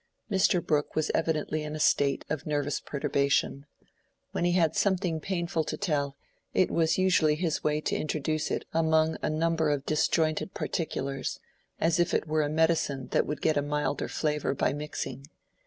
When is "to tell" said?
5.65-6.17